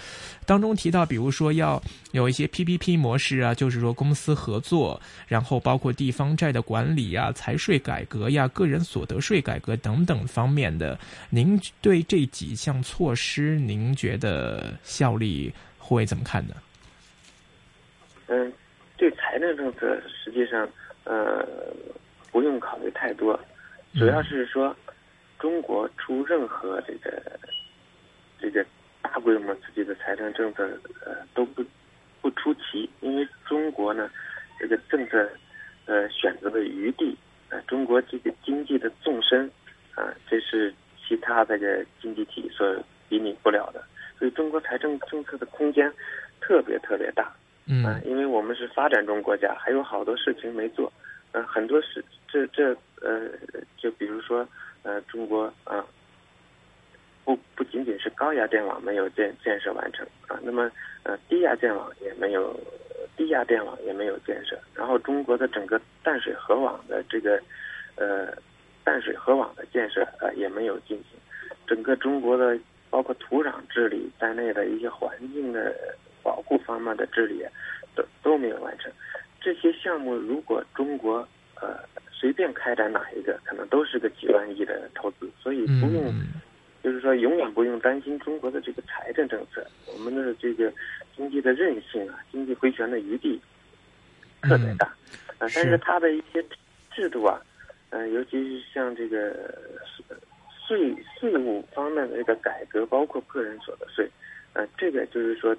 [0.46, 1.80] 当中提到，比如说要
[2.12, 10.98] 有一些 PPP 模式啊，就是说公司合作，然后包括地方债的管理呀、财税改革呀、个人所得税改革等等方面的。
[11.28, 16.54] 您对这几项措施，您觉得效力会怎么看呢？
[18.28, 18.52] 嗯，
[18.96, 20.68] 对财政政策实际上
[21.04, 21.46] 呃
[22.32, 23.38] 不用考虑太多，
[23.94, 24.74] 主要是说
[25.38, 27.22] 中国出任何这个
[28.38, 28.64] 这个
[29.02, 30.66] 大规模刺激的财政政策
[31.04, 31.64] 呃都不
[32.20, 34.10] 不出奇，因为中国呢
[34.58, 35.28] 这个政策
[35.86, 37.16] 呃选择的余地
[37.50, 39.50] 呃中国这个经济的纵深
[39.94, 40.74] 啊、这是
[41.06, 42.76] 其他这个经济体所
[43.08, 43.82] 比拟不了的，
[44.18, 45.90] 所以中国财政政策的空间
[46.40, 47.22] 特别特别大。
[47.24, 47.36] 啊
[47.68, 48.15] 嗯，因
[48.68, 50.92] 发展中国家，还有好多事情没做，
[51.32, 53.28] 呃、很多事，这这呃，
[53.76, 54.46] 就比如说
[54.82, 55.84] 呃，中国啊、
[57.24, 60.70] 不不仅仅是高压电网没有建建设完成啊，那么
[61.02, 62.58] 呃，低压电网也没有，
[63.16, 67.40] 低压电网也没有建设，然后中国的整个淡水河网的这个
[67.96, 68.32] 呃
[68.84, 71.18] 淡水河网的建设、呃、也没有进行，
[71.66, 75.74] 整个中国的包括土壤治理在内的一些环境的
[76.22, 77.44] 保护方面的治理，
[77.96, 78.92] 都都没有完成。
[79.40, 81.26] 这些项目如果中国
[81.60, 81.80] 呃
[82.12, 86.40] 随便开展哪一个，可能都是个几万亿的投资，所以不用，嗯
[86.82, 90.72] 就是说永远不用担心中国的这个财政政策，我们的这个
[91.16, 93.40] 经济的韧性啊，经济回旋的余地
[94.42, 94.86] 特别大。
[95.38, 96.44] 啊，是但是它的一些
[96.92, 97.40] 制度啊，
[97.90, 99.30] 呃，尤其是像这个
[100.08, 100.16] 呃
[100.66, 104.08] 税税务方面的这个改革，包括个人所得税，
[104.54, 105.54] 呃，这个就是说，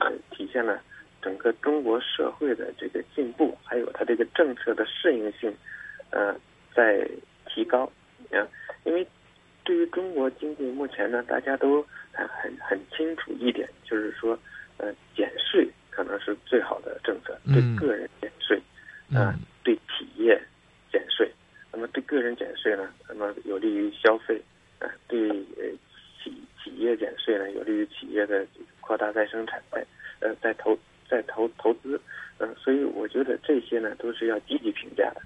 [0.00, 0.82] 呃，体现了
[1.24, 5.50] 整个中国社会的这个进步，还有它这个政策的适应性，
[6.10, 6.36] 呃，
[6.74, 7.08] 在
[7.46, 7.90] 提高
[8.30, 8.46] 啊、
[8.84, 9.06] 因为
[9.64, 14.38] 对于中国经济目前呢，大家都很很很清楚一点，就是说，
[14.76, 17.76] 呃，减税可能是最好的政策，对嗯。
[17.76, 18.58] 个人减税，
[19.14, 19.40] 啊、嗯。
[19.62, 20.38] 对企业
[20.92, 21.32] 减税，
[21.72, 24.38] 那么对个人减税呢，那么有利于消费，
[24.78, 25.64] 啊、对呃
[26.22, 26.30] 企
[26.62, 28.46] 企业减税呢，有利于企业的
[28.80, 29.86] 扩大再生产、在
[30.20, 32.00] 呃在投再投投资，
[32.38, 35.22] 嗯、所以我觉得这些呢都是要积极评价的。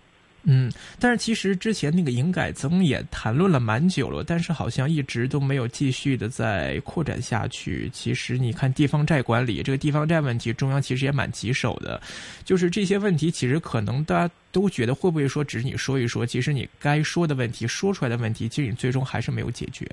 [0.51, 7.91] 嗯，但是其实之前那个营改增也谈论了蛮久了，但是好像一直都没有继续的在扩展下去。
[7.93, 12.01] 其实你看地方债管理这个地方债问题，中央其实也蛮棘手的。
[12.45, 19.87] 就是这些问题，其实可能大家都觉得会不会说只是你说一说，其实你该说的问题说出来的问题，其实你最终还是没有解决。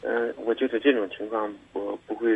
[0.00, 2.28] 呃，我觉得这种情况不不会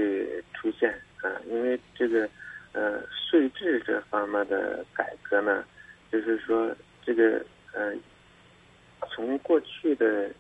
[0.54, 2.28] 出现啊，因为这个
[2.72, 5.64] 呃税制这方面的改革呢。
[6.10, 7.44] 就是说，这个
[7.74, 7.92] 呃，
[9.10, 10.30] 从过去的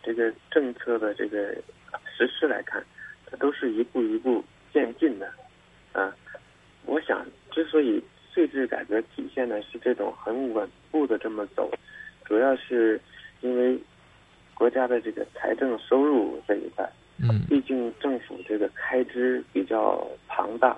[0.00, 1.52] 这个政策的这个
[2.16, 2.80] 实施来看，
[3.26, 5.28] 它都是一步一步渐进的
[5.92, 6.14] 啊。
[6.86, 8.00] 我想，之所以
[8.32, 11.68] 税制改革体现的是这种很稳步的这么走，
[12.24, 13.00] 主要是
[13.40, 13.76] 因为
[14.54, 16.88] 国家的这个财政收入这一块，
[17.20, 20.76] 嗯，毕竟政府这个开支比较庞大。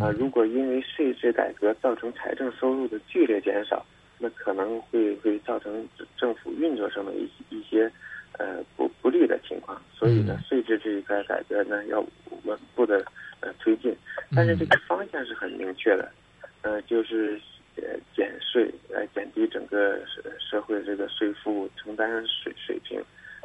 [0.00, 3.84] 啊，如果因为税制改革造成财政收入的剧烈减少，
[4.18, 7.84] 那可能会会造成政府运作上的一一些
[8.38, 9.78] 呃不不利的情况。
[9.92, 12.00] 所以呢，税制这一块改革呢要
[12.44, 13.04] 稳步的
[13.40, 13.94] 呃推进，
[14.34, 16.10] 但是这个方向是很明确的，
[16.62, 17.38] 呃，就是
[17.76, 17.82] 呃
[18.16, 22.98] 减税来减低整个社社会这个税负承担水水平，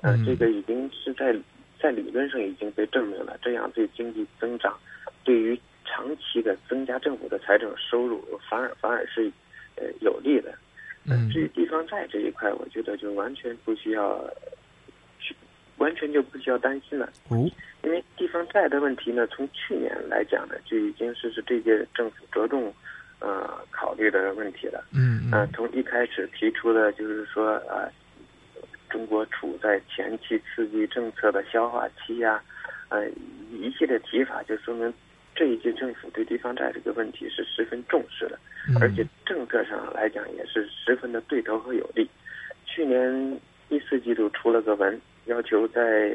[0.03, 1.35] 呃，这个已经是在
[1.81, 4.77] 在理论上已经被证明了，这样对经济增长
[5.23, 5.59] 对于。
[5.91, 9.23] 长期的增加政府的财政收入，反而反而是
[9.75, 10.53] 呃有利的。
[11.09, 14.23] 嗯，至于地方债这一块，我觉得就完全不需要
[15.19, 15.35] 去，
[15.77, 17.11] 完全就不需要担心了。
[17.29, 17.49] 哦，
[17.81, 22.71] 因为地方债的问题呢，从去年来讲呢，就已经是是这届政府着重
[23.19, 24.85] 呃考虑的问题了。
[24.93, 25.49] 嗯嗯。
[25.53, 27.89] 从一开始提出的就是说啊，
[28.89, 32.41] 中国处在前期刺激政策的消化期呀，
[32.89, 33.07] 呃，
[33.51, 34.93] 一系列提法就说明。
[35.35, 38.37] 这一届政府对地方债这个问题是十分重视的，
[38.81, 42.09] 而且政策上来讲也是十分的对头和有利。
[42.65, 46.11] 去年第四季度出了个文，要求在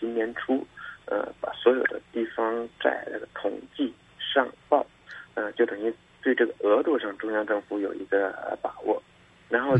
[0.00, 0.66] 今年初，
[1.04, 4.86] 呃，把所有的地方债那个统计上报，
[5.34, 5.92] 呃，就等于
[6.22, 9.02] 对这个额度上中央政府有一个把握。
[9.50, 9.72] 然后，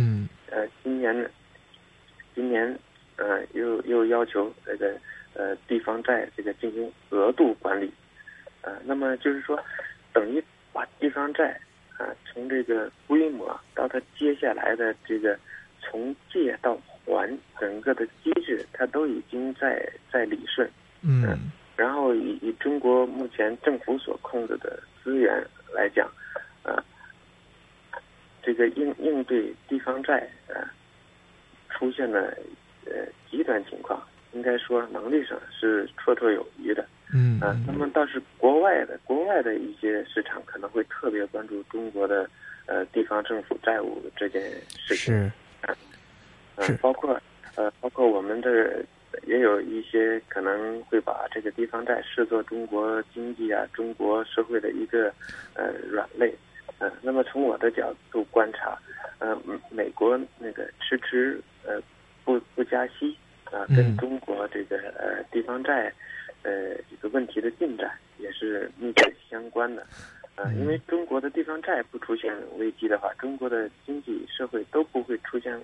[0.51, 1.27] 呃，今年呢，
[2.35, 2.79] 今年
[3.17, 4.97] 呃又又要求这个
[5.35, 7.93] 呃地方债这个进行额度管理。
[8.63, 9.59] 啊，那么就是说，
[10.13, 10.41] 等于
[10.73, 11.61] 把地方债
[11.99, 15.37] 啊，从这个规模到它接下来的这个
[15.81, 20.71] 从借到还整个的机制，它都已经在在理顺。
[21.03, 21.51] 嗯。
[21.75, 26.09] 然后以以中国目前政府所控制的资源来讲，
[26.63, 26.85] 啊，
[28.45, 30.71] 这个应应对地方债啊
[31.83, 32.33] 出现了
[32.87, 32.93] 呃
[33.29, 34.01] 极端情况，
[34.35, 36.87] 应该说能力上是绰绰有余的。
[37.13, 42.31] 嗯啊，那么倒是国外的国外的一些市场可能会特别关注中国的
[42.67, 45.33] 呃地方政府债务这件事情，是，
[46.55, 47.21] 嗯，包括
[47.57, 48.81] 呃包括我们这
[49.27, 55.13] 也有一些可能会把这个地方债视作中国经济啊中国社会的一个
[55.55, 56.33] 呃软肋，
[56.79, 58.79] 嗯，那么从我的角度观察，
[59.19, 59.37] 呃
[59.69, 61.81] 美国那个迟迟呃
[62.25, 65.93] 不不加息啊，跟中国这个呃地方债。
[66.45, 69.87] 呃，这个问题的进展也是密切相关的，
[70.35, 75.57] 啊，因为中国的地方债不出现危机的话，中国的经济社会都不会出现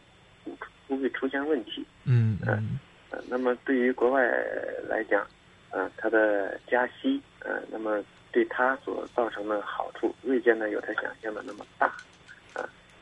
[0.86, 1.84] 不会出现问题。
[2.04, 2.78] 嗯嗯，
[3.10, 4.22] 呃，那么对于国外
[4.88, 5.26] 来讲，
[5.70, 11.96] 呃，它的加息，呃，那么对它所造成的好处未见得有它想象的那么大，啊，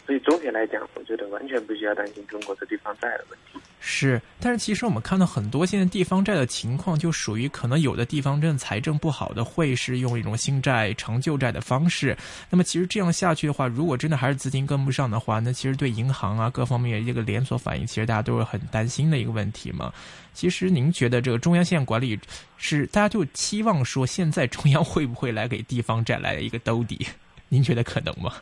[0.07, 3.59] 所以总体来讲，我觉得完全不需要担心中国的地方债的问题。
[3.80, 12.16] 是，但是其实我们看到很多现在地方债的情况，就属于可能有的地方真的财政不好的，会是用一种新债成旧债的方式。
[12.48, 19.92] 那么其实这样下去的话，如果真的还是资金跟不上的话，那其实对银行啊各方面一个连锁反应，其实大家都是很担心的一个问题嘛。
[20.32, 22.18] 其实您觉得这个中央现在管理
[22.57, 27.07] 是大家就期望说，现在中央会不会来给地方债来一个兜底？
[27.48, 28.32] 您觉得可能吗？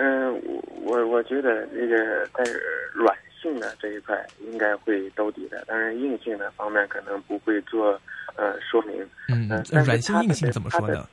[0.00, 2.42] 嗯，我我我觉得这个在
[2.94, 3.14] 软。
[3.40, 7.98] 性的这一块应该会兜底的，当然硬性的方面可能不会做
[8.36, 9.02] 呃说明。
[9.30, 11.08] 嗯，那软性硬性怎么说呢？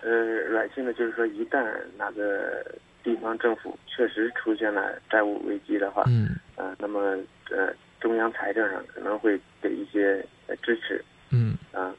[0.00, 0.10] 呃，
[0.48, 1.62] 软性的就是说，一旦
[1.98, 2.64] 哪个
[3.04, 7.18] 地方政府确实出现了债务危机的话，嗯，呃，那么
[7.50, 7.70] 呃
[8.00, 10.24] 中央财政上可能会给一些
[10.62, 11.94] 支持，嗯，啊，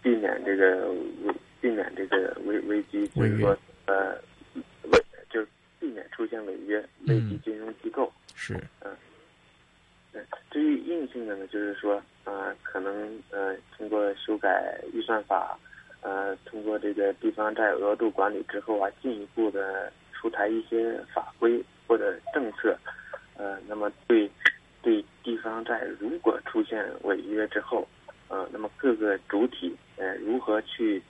[0.00, 3.54] 避免这个危避免这个危危机，就是说
[3.84, 4.16] 呃。
[5.80, 6.38] 避免出现
[7.10, 8.10] 违约，危及金融机构。
[8.34, 8.90] 是，嗯，
[10.12, 10.22] 对。
[10.50, 15.58] 至于硬性的呢，就是说，呃，可能呃，通过修改预算法，
[16.00, 22.76] 呃，通过这个地方债额度管理之后啊，进一步的出台一些法规或者政策，
[23.36, 24.28] 呃，那么对
[24.82, 27.86] 对地方债如果出现违约之后，
[28.28, 31.00] 呃，那么各个主体呃如何去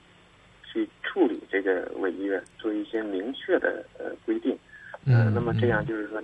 [0.70, 4.58] 去处理这个违约，做一些明确的呃规定，
[5.06, 6.22] 呃，那么这样就是说，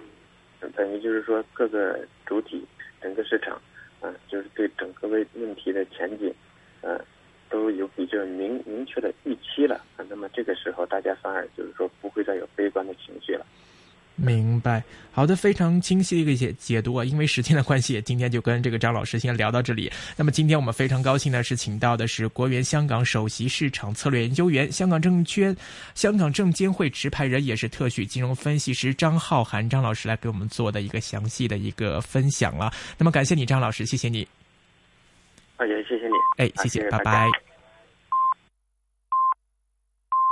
[0.74, 2.66] 等于就是说各个主体
[3.01, 3.61] 整个市场，
[4.01, 6.34] 嗯，就是对整个问问题的前景，
[6.80, 6.99] 呃。
[7.49, 13.47] 都有比较明明确的预期了啊，那么这个时候大家反而就是说不会再有悲观的情绪了。
[14.16, 14.82] 明白，
[15.17, 17.03] 好的，非常清晰的一个解解读啊。
[17.03, 19.91] 因为时间的关系，今天就跟这个张老师先聊到这里。
[20.14, 25.57] 那么今天我们非常高兴呢是，请到的是国元香港首席市场策略研究员、香港证券、
[25.95, 32.71] 香港证监会持牌人，也是特许金融分析师张浩涵张老师来给我们做的一个详细的一个分享了。
[32.99, 34.29] 那么感谢你，张老师，谢谢你。
[35.57, 36.12] 好，也谢谢你。
[36.37, 37.45] 哎，谢谢，拜拜。